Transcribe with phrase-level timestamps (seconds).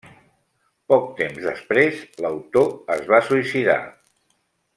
[0.93, 3.79] Poc temps després, l'autor es va suïcidar.